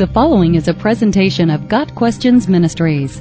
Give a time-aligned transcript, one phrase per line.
[0.00, 3.20] The following is a presentation of Got Questions Ministries.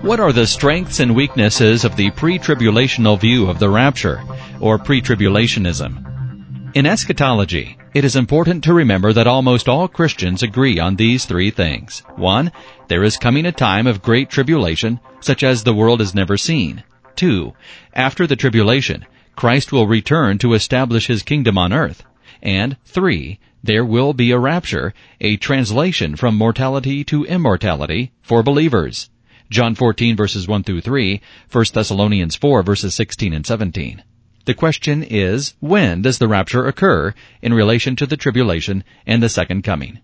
[0.00, 4.22] What are the strengths and weaknesses of the pre-tribulational view of the rapture,
[4.58, 6.72] or pre-tribulationism?
[6.74, 11.50] In eschatology, it is important to remember that almost all Christians agree on these three
[11.50, 12.02] things.
[12.16, 12.52] One,
[12.88, 16.84] there is coming a time of great tribulation, such as the world has never seen.
[17.16, 17.52] Two,
[17.92, 19.04] after the tribulation,
[19.36, 22.02] Christ will return to establish his kingdom on earth.
[22.42, 29.10] And three, there will be a rapture, a translation from mortality to immortality for believers.
[29.50, 34.02] John 14 verses 1 through 3, 1 Thessalonians 4 verses 16 and 17.
[34.44, 39.28] The question is, when does the rapture occur in relation to the tribulation and the
[39.28, 39.98] second coming?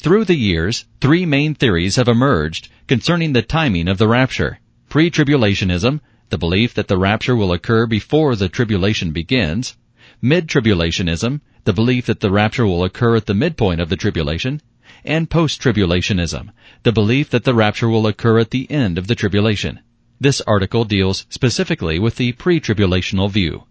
[0.00, 4.60] Through the years, three main theories have emerged concerning the timing of the rapture.
[4.88, 9.76] Pre-tribulationism, the belief that the rapture will occur before the tribulation begins,
[10.22, 14.60] mid-tribulationism, the belief that the rapture will occur at the midpoint of the tribulation,
[15.04, 16.50] and post-tribulationism,
[16.82, 19.80] the belief that the rapture will occur at the end of the tribulation.
[20.20, 23.64] This article deals specifically with the pre-tribulational view.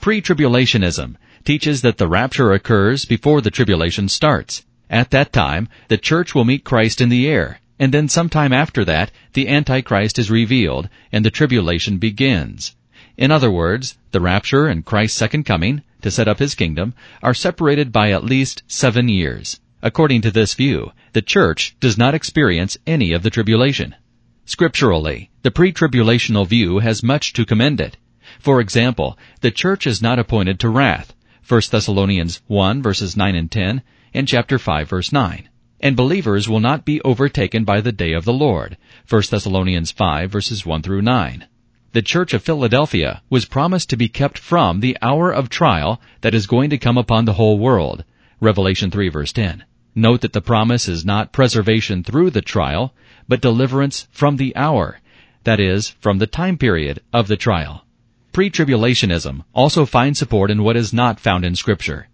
[0.00, 4.64] Pre-tribulationism teaches that the rapture occurs before the tribulation starts.
[4.88, 8.84] At that time, the church will meet Christ in the air, and then sometime after
[8.84, 12.74] that, the Antichrist is revealed, and the tribulation begins.
[13.18, 17.32] In other words, the rapture and Christ's second coming, to set up his kingdom, are
[17.32, 19.58] separated by at least seven years.
[19.82, 23.94] According to this view, the church does not experience any of the tribulation.
[24.44, 27.96] Scripturally, the pre-tribulational view has much to commend it.
[28.38, 31.14] For example, the church is not appointed to wrath.
[31.48, 33.80] 1 Thessalonians 1 verses 9 and 10
[34.12, 35.48] and chapter 5 verse 9.
[35.80, 38.76] And believers will not be overtaken by the day of the Lord.
[39.08, 41.46] 1 Thessalonians 5 verses 1 through 9
[41.96, 46.34] the church of Philadelphia was promised to be kept from the hour of trial that
[46.34, 48.04] is going to come upon the whole world.
[48.38, 49.64] Revelation 3 verse 10.
[49.94, 52.92] Note that the promise is not preservation through the trial,
[53.26, 55.00] but deliverance from the hour,
[55.44, 57.86] that is, from the time period of the trial.
[58.30, 62.08] Pre-tribulationism also finds support in what is not found in scripture.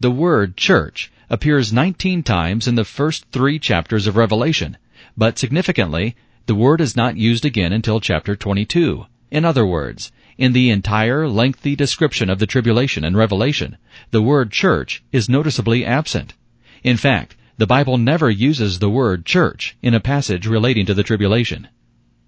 [0.00, 4.78] The word church appears 19 times in the first three chapters of Revelation,
[5.16, 9.06] but significantly, the word is not used again until chapter 22.
[9.30, 13.76] In other words, in the entire lengthy description of the tribulation and revelation,
[14.10, 16.34] the word church is noticeably absent.
[16.82, 21.02] In fact, the Bible never uses the word church in a passage relating to the
[21.02, 21.68] tribulation.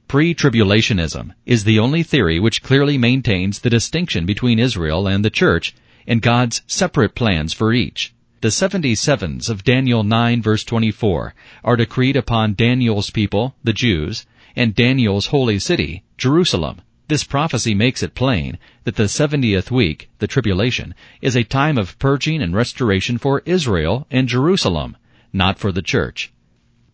[0.09, 5.73] Pre-tribulationism is the only theory which clearly maintains the distinction between Israel and the church
[6.07, 8.13] and God's separate plans for each.
[8.41, 14.27] The seventy sevens of Daniel 9 verse 24 are decreed upon Daniel's people, the Jews,
[14.57, 16.81] and Daniel's holy city, Jerusalem.
[17.11, 21.99] This prophecy makes it plain that the 70th week, the tribulation, is a time of
[21.99, 24.97] purging and restoration for Israel and Jerusalem,
[25.33, 26.33] not for the church.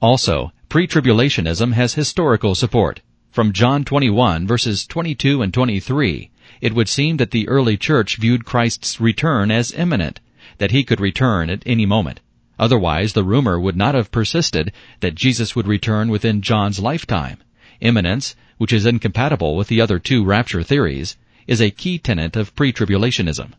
[0.00, 3.02] Also, pre-tribulationism has historical support.
[3.30, 6.30] From John 21 verses 22 and 23,
[6.62, 10.20] it would seem that the early church viewed Christ's return as imminent,
[10.56, 12.20] that he could return at any moment.
[12.58, 17.36] Otherwise, the rumor would not have persisted that Jesus would return within John's lifetime.
[17.80, 21.16] Imminence which is incompatible with the other two rapture theories,
[21.46, 23.52] is a key tenet of pre-tribulationism.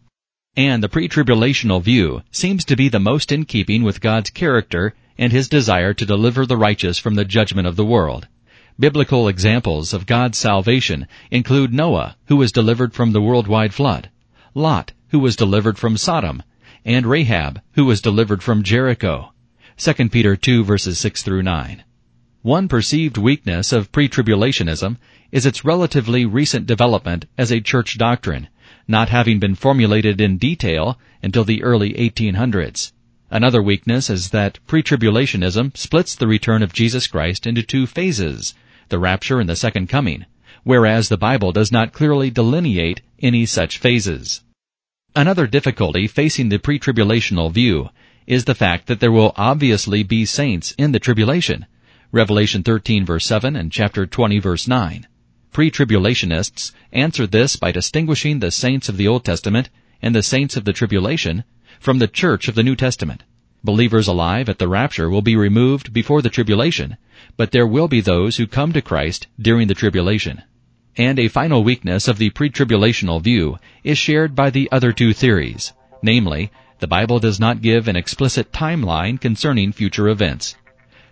[0.56, 5.32] And the pre-tribulational view seems to be the most in keeping with God's character and
[5.32, 8.28] his desire to deliver the righteous from the judgment of the world.
[8.80, 14.10] Biblical examples of God's salvation include Noah, who was delivered from the worldwide flood,
[14.56, 16.42] Lot, who was delivered from Sodom,
[16.84, 19.32] and Rahab, who was delivered from Jericho.
[19.78, 21.84] 2 Peter 2 verses 6 through 9.
[22.48, 24.96] One perceived weakness of pre-tribulationism
[25.34, 28.48] is its relatively recent development as a church doctrine,
[28.88, 32.94] not having been formulated in detail until the early 1800s.
[33.30, 38.54] Another weakness is that pre-tribulationism splits the return of Jesus Christ into two phases,
[38.88, 40.26] the rapture and the second coming,
[40.64, 44.40] whereas the Bible does not clearly delineate any such phases.
[45.14, 47.90] Another difficulty facing the pre-tribulational view
[48.26, 51.66] is the fact that there will obviously be saints in the tribulation,
[52.14, 55.08] Revelation 13 verse 7 and chapter 20 verse 9.
[55.52, 59.70] Pre-tribulationists answer this by distinguishing the saints of the Old Testament
[60.02, 61.44] and the saints of the tribulation
[61.82, 63.24] from the church of the New Testament.
[63.62, 66.96] Believers alive at the rapture will be removed before the tribulation,
[67.36, 70.44] but there will be those who come to Christ during the tribulation.
[70.96, 75.74] And a final weakness of the pre-tribulational view is shared by the other two theories.
[76.02, 80.56] Namely, the Bible does not give an explicit timeline concerning future events.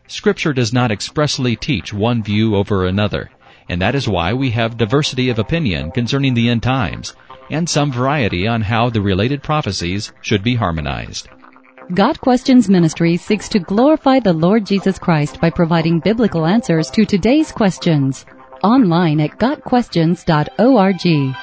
[0.07, 3.31] Scripture does not expressly teach one view over another,
[3.69, 7.15] and that is why we have diversity of opinion concerning the end times,
[7.49, 11.27] and some variety on how the related prophecies should be harmonized.
[11.93, 17.05] Got Questions Ministry seeks to glorify the Lord Jesus Christ by providing biblical answers to
[17.05, 18.25] today's questions.
[18.63, 21.35] Online at GotQuestions.org.